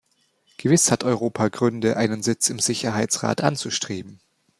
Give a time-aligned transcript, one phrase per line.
[0.57, 4.19] Gewiss hat Europa Gründe, einen Sitz im Sicherheitsrat anzustreben.